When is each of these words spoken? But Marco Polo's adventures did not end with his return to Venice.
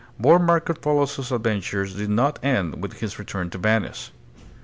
But 0.19 0.39
Marco 0.39 0.73
Polo's 0.73 1.31
adventures 1.31 1.93
did 1.93 2.09
not 2.09 2.39
end 2.43 2.81
with 2.81 3.01
his 3.01 3.19
return 3.19 3.51
to 3.51 3.59
Venice. 3.59 4.09